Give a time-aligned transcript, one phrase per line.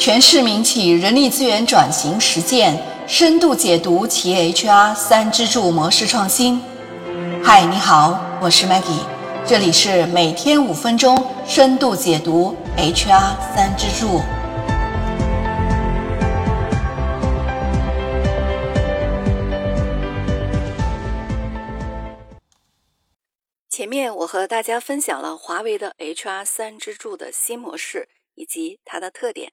[0.00, 2.74] 全市民企人力资源转型实践
[3.06, 6.58] 深度解读企业 HR 三支柱模式创新。
[7.44, 9.04] 嗨，你好，我是 Maggie，
[9.46, 14.22] 这里是每天五分钟深度解读 HR 三支柱。
[23.68, 29.52] 前面我和大家分享了华为的 HR 三支柱的新模式以及它的特点，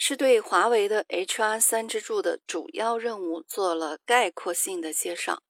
[0.00, 5.42] 是对华为的 HR 三支柱的主要任务做了概括性的介绍。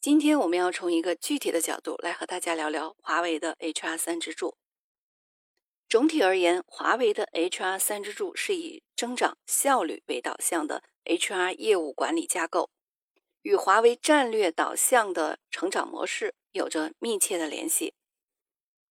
[0.00, 4.56] 今天我们要从一个具体的角度来和大家聊聊华为的 HR 三支柱。
[5.88, 12.70] 总体而言，华为的 HR 三支柱是以增长效率为导向的 HR 业务管理架构，
[13.42, 16.36] 与华为战略导向的成长模式。
[16.52, 17.92] 有着密切的联系。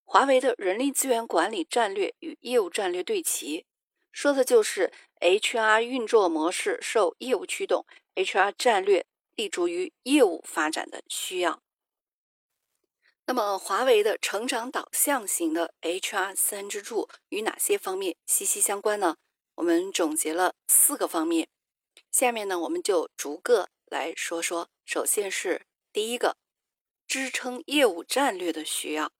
[0.04, 3.66] 华为的人力资源管理战略与业务战略对齐，
[4.16, 11.60] 说的就是 HR 运作模式受业务驱动，HR 战略立足于业务发展的需要。
[13.26, 19.18] 那么，华为的成长导向型的 HR 三支柱与哪些方面息息相关呢？
[19.56, 21.50] 我们总结了四个方面，
[22.10, 24.70] 下面呢，我们就逐个来说说。
[24.86, 26.38] 首先是第一个。
[27.06, 29.12] 支撑业务战略的需要。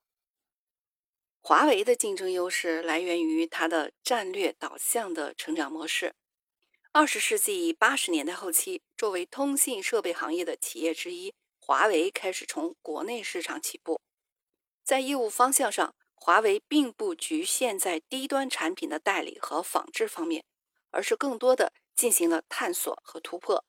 [1.49, 6.17] 华为的竞争优势来源于它的战略导向的成长模式。
[6.91, 14.01] 二十世纪八十年代后期，作为通信设备行业的企业之一，华为开始从国内市场起步。
[14.83, 20.45] 在业务方向上，华为并不局限在低端产品的代理和仿制方面，
[20.91, 23.65] 而是更多的进行了探索和突破，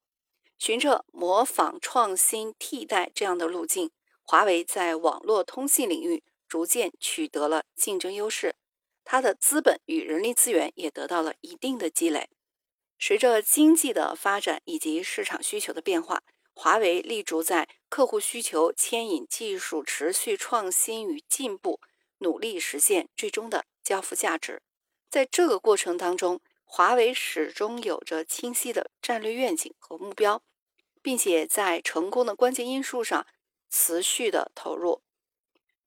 [0.58, 3.91] 循着模仿、创新、替代这样的路径。
[4.23, 8.56] 华为在网络通信领域逐渐取得了竞争优势，
[9.03, 12.30] 它的资本与人力资源也得到了一定的积累。
[13.00, 21.80] 随着经济的发展以及市场需求的变化，华为立足在客户需求牵引技术持续创新与进步，
[22.19, 24.62] 努力实现最终的交付价值。
[25.09, 30.41] 在这个过程当中，华为始终有着清晰的战略愿景和目标，
[31.02, 33.28] 并且在成功的关键因素上。
[33.69, 35.02] 持续的投入，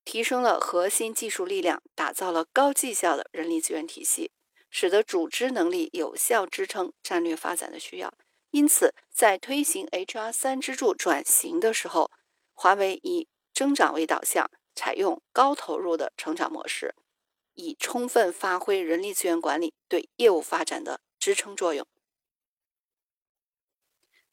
[0.05, 4.33] 提升了核心技术力量，打造了高绩效的人力资源体系，
[4.71, 8.13] 使得组织能力有效支撑战略发展的需要。
[8.51, 12.11] 因此，在推行 HR 三支柱转型的时候，
[12.53, 16.95] 华为以增长为导向，采用高投入的成长模式，
[17.55, 21.87] 以充分发挥人力资源管理对业务发展的支撑作用。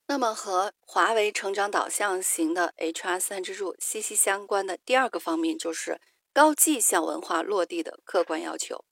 [0.10, 6.00] 那么，和华为成长导向型的 HR 三支柱息息相关的第二个方面，就是
[6.32, 8.86] 高绩效文化落地的客观要求。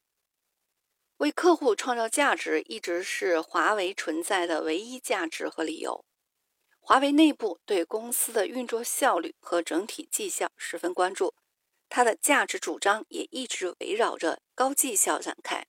[1.18, 6.03] 为客户创造价值，一直是华为存在的唯一价值和理由。
[6.81, 11.34] 华为内部对公司的运作效率和整体绩效十分关注，
[11.88, 15.66] 它的价值主张也一直围绕着高绩效展开。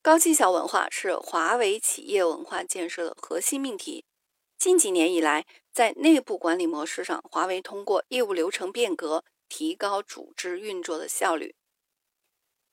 [0.00, 4.06] 高绩效文化是华为企业文化建设的核心命题。
[4.56, 11.54] 近几年以来，在内部管理模式上，华为通过业务流程变革，提高组织运作的效率。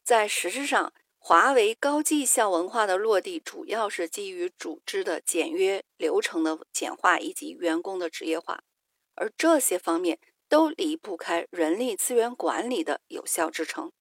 [0.03, 8.63] 在实质上，华为高绩效文化的落地，主要是基于组织的简约、流程的简化以及员工的职业化，
[9.15, 10.17] 而这些方面
[10.47, 13.91] 都离不开人力资源管理的有效支撑。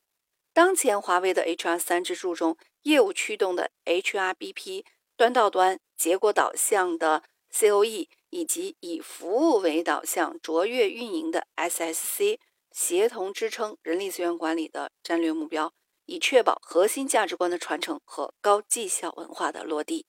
[0.53, 4.85] 当前，华为的 HR 三支柱中，业务驱动的 HRBP、
[5.17, 7.25] 端到端、结果导向的。
[7.53, 12.39] COE 以及以服务为导向、卓越运营的 SSC
[12.71, 15.73] 协同支撑人力资源管理的战略目标，
[16.07, 20.07] 以确保核心价值观的传承和高绩效文化的落地。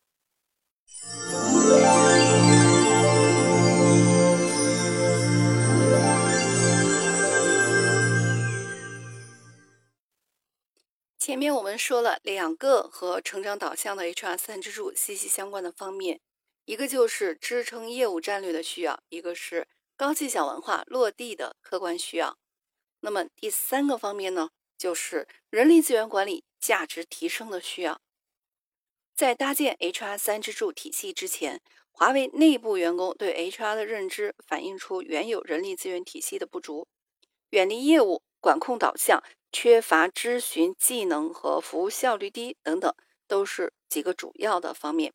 [11.18, 16.20] 前面我们说了两个和成长导向的 HR 三支柱息息相关的方面。
[16.72, 22.38] 一个就是支撑业务战略的需要，一个是高绩效文化落地的客观需要。
[23.02, 28.00] 那么第三个方面呢，就是人力资源管理价值提升的需要。
[29.14, 36.88] 在搭建 HR 三支柱体系之前，华为内部员工对 HR 的认知反映出原有人力资源体系的不足，
[37.50, 39.22] 远离业务管控导向，
[39.52, 42.96] 缺乏咨询技能和服务效率低等等，
[43.28, 45.12] 都是几个主要的方面。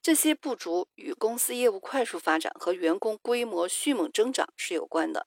[0.00, 5.26] 这些不足与公司业务快速发展和员工规模迅猛增长是有关的。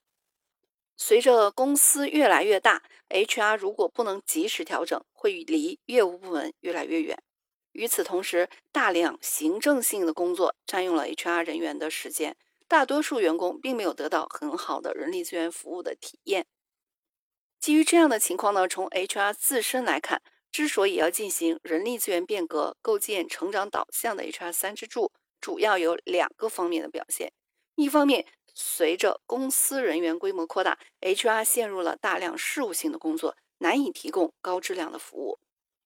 [0.98, 7.22] 随着公司越来越大，HR 如果不能及时调整，会离业务部门越来越远。
[7.72, 16.46] 与此同时，大量行政性的工作占用了 HR 人员的时间，大多数员工并没有得到很好的人力资源服务的体验。
[17.60, 20.22] 基于这样的情况呢，从 HR 自身来看，
[20.52, 27.32] 之所以要进行人力资源变革，构建成长导向的 HR 三支柱，主要有两个方面的表现。
[27.76, 35.40] 一方面，随着公司人员规模扩大，HR 陷入了大量事务性的工作，难以提供高质量的服务。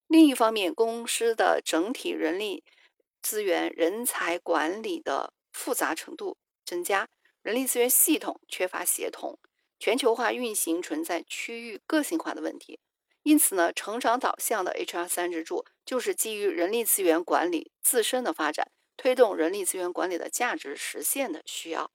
[0.07, 2.63] 另一方面，公司的整体人力
[3.21, 7.07] 资源人才管理的复杂程度增加，
[7.43, 9.37] 人力资源系统缺乏协同，
[9.79, 12.79] 全球化运行存在区域个性化的问题。
[13.25, 21.89] 因此呢，成长导向的 HR 三支柱就是基于人力资源管理自身的发展，推动人力资源管理的价值实现的需要。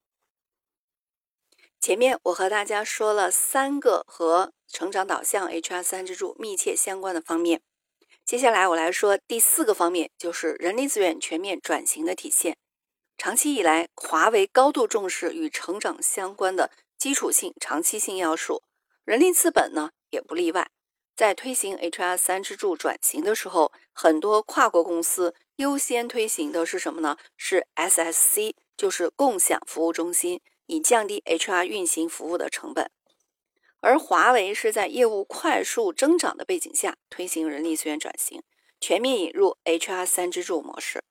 [1.78, 7.62] 前面我和大家说了三个和成长导向 HR 三支柱密切相关的方面。
[8.24, 12.56] 接下来我来说第四个方面，就是人力资源全面转型的体现。
[13.16, 18.64] 长期以来，华为高度重视与成长相关的基础性、长期性要素，
[19.04, 20.72] 人力资本呢也不例外。
[21.20, 27.18] 在推行 HR 三支柱转型的时候，很多跨国公司优先推行的是什么呢？
[27.36, 32.90] 是 SSC，就是共享服务中心，以降低 HR 运行服务的成本。
[33.80, 38.42] 而华为是在业务快速增长的背景下推行人力资源转型，
[38.80, 41.04] 全面引入 HR 三支柱模式，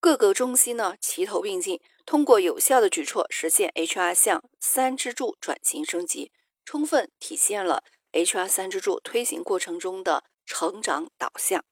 [0.00, 6.32] 各个中心呢齐头并进，通过有效的举措实现 HR 向三支柱转型升级，
[6.64, 7.84] 充分体现了
[8.16, 11.62] HR 三支柱推行过程中的成长导向。